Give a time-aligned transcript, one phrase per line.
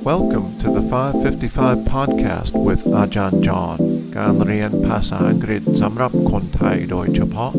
[0.00, 3.78] Welcome to the 555 podcast with อาจารย์จอห์น
[4.16, 7.52] การเรียนภาษาอังกฤษสำหรับคนไทยโดยเฉพาะ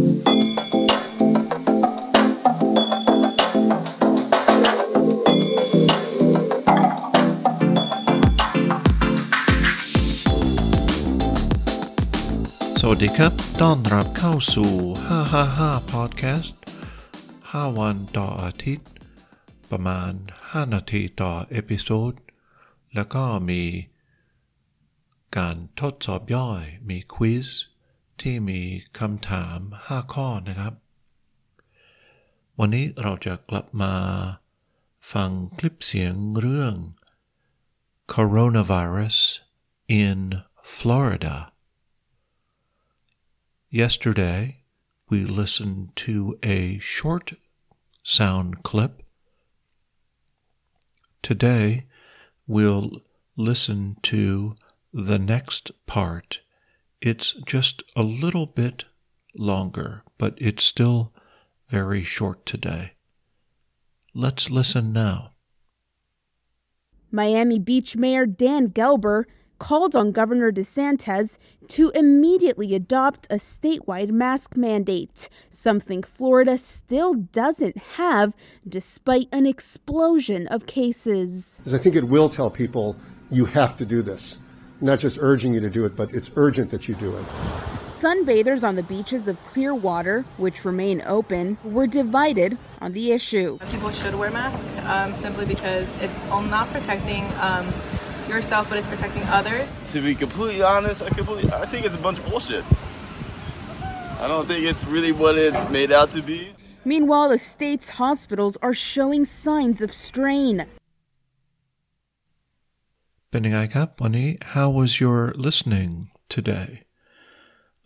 [12.81, 14.71] สวัสดีครับ ต้อนรับเข้าสู่
[15.33, 16.53] 555 podcast
[17.11, 18.87] 5 วันต่ออาทิตย์
[19.71, 20.11] ประมาณ
[20.43, 22.13] 5 นาทีต่อเอพิโซด
[22.94, 23.62] แล้วก็มี
[25.36, 27.48] การทดสอบย่อยมีควิส
[28.20, 28.60] ที่มี
[28.98, 30.74] คำถาม 5 ข้อนะครับ
[32.58, 33.94] วันนี้เราจะกลับมา
[35.12, 36.74] ฟังคลิปเสียงเรื่อง
[38.14, 39.16] coronavirus
[40.02, 40.18] in
[40.76, 41.36] Florida
[43.74, 44.64] Yesterday,
[45.08, 47.32] we listened to a short
[48.02, 49.02] sound clip.
[51.22, 51.86] Today,
[52.46, 53.02] we'll
[53.36, 54.54] listen to
[54.92, 56.40] the next part.
[57.00, 58.84] It's just a little bit
[59.34, 61.12] longer, but it's still
[61.68, 62.92] very short today.
[64.14, 65.30] Let's listen now.
[67.10, 69.24] Miami Beach Mayor Dan Gelber
[69.62, 77.76] called on Governor DeSantis to immediately adopt a statewide mask mandate, something Florida still doesn't
[77.96, 78.34] have
[78.68, 81.60] despite an explosion of cases.
[81.72, 82.96] I think it will tell people
[83.30, 84.38] you have to do this.
[84.80, 87.24] Not just urging you to do it, but it's urgent that you do it.
[87.86, 93.58] Sunbathers on the beaches of Clearwater, which remain open, were divided on the issue.
[93.70, 97.72] people should wear masks um, simply because it's all not protecting um,
[98.28, 99.76] yourself, but it's protecting others?
[99.92, 102.64] To be completely honest, I completely, I think it's a bunch of bullshit.
[104.18, 106.52] I don't think it's really what it's made out to be.
[106.84, 110.66] Meanwhile, the state's hospitals are showing signs of strain.
[113.30, 116.82] Bending Bunny, how was your listening today?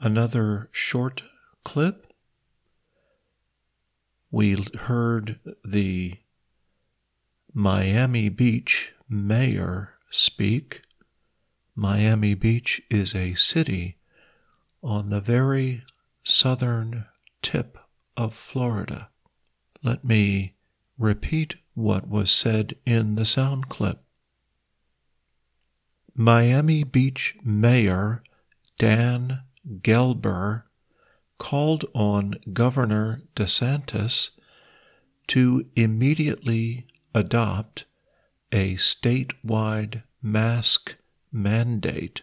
[0.00, 1.22] Another short
[1.64, 2.12] clip.
[4.30, 6.16] We heard the
[7.54, 10.82] Miami Beach mayor speak.
[11.74, 13.98] Miami Beach is a city
[14.82, 15.84] on the very
[16.22, 17.06] southern
[17.42, 17.78] tip
[18.16, 19.08] of Florida.
[19.82, 20.54] Let me
[20.98, 24.02] repeat what was said in the sound clip.
[26.14, 28.22] Miami Beach Mayor
[28.78, 29.42] Dan
[29.82, 30.62] Gelber
[31.38, 34.30] called on Governor DeSantis
[35.26, 37.84] to immediately adopt
[38.52, 40.96] a statewide mask
[41.32, 42.22] mandate,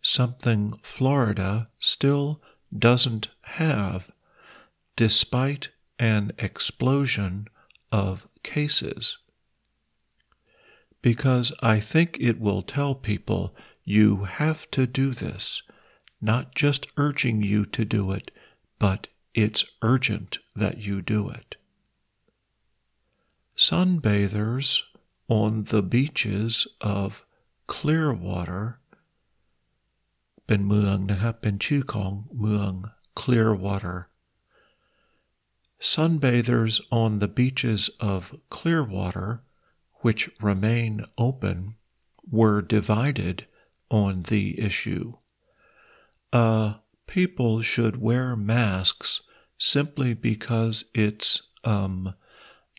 [0.00, 2.40] something Florida still
[2.76, 4.10] doesn't have
[4.96, 5.68] despite
[5.98, 7.48] an explosion
[7.90, 9.18] of cases
[11.02, 15.62] because I think it will tell people you have to do this,
[16.20, 18.30] not just urging you to do it,
[18.78, 21.56] but it's urgent that you do it.
[23.56, 24.82] Sunbathers
[25.29, 27.25] on the beaches of
[27.67, 28.79] Clearwater
[30.47, 32.71] เป็นเมืองนะครับเป็นชื่อของเมือง
[33.19, 33.99] Clearwater
[35.91, 39.29] Sunbathers on the beaches of Clearwater
[40.05, 41.73] which remain open,
[42.29, 43.47] were divided
[43.89, 45.13] on the issue.
[46.31, 46.75] Uh,
[47.07, 49.21] people should wear masks
[49.57, 52.13] simply because it's um,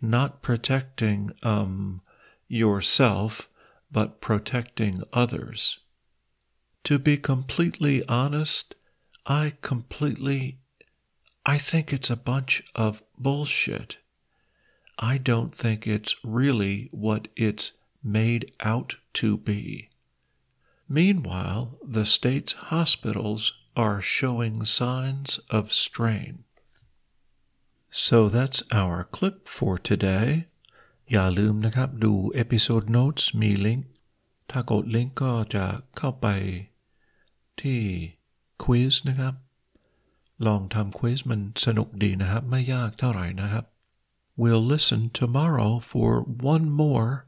[0.00, 2.00] not protecting um,
[2.51, 3.49] yourself,
[3.91, 5.79] but protecting others.
[6.83, 8.75] To be completely honest,
[9.25, 10.59] I completely,
[11.45, 13.97] I think it's a bunch of bullshit.
[14.99, 17.71] I don't think it's really what it's
[18.03, 19.89] made out to be.
[20.89, 26.43] Meanwhile, the state's hospitals are showing signs of strain.
[27.89, 30.47] So that's our clip for today.
[31.12, 33.88] อย่าลืมนะครับดูเอพิโซดโน้ตมีลิงก์
[34.50, 35.66] ถ้ากดลิงก์ก็จะ
[35.96, 36.26] เข้าไป
[37.60, 37.80] ที่
[38.62, 39.34] ควิสนะครับ
[40.46, 43.64] ลองทำควิสมันสนุกดีนะครับ ไม่ยากเท่าไหร่นะครับ
[44.38, 46.20] We'll listen tomorrow for
[46.54, 47.26] one more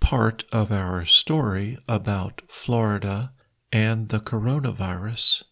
[0.00, 3.32] part of our story about Florida
[3.72, 5.44] and the coronavirus.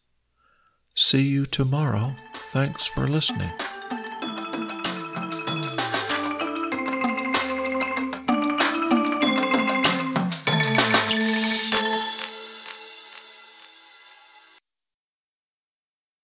[0.96, 2.16] See you tomorrow.
[2.52, 3.52] Thanks for listening.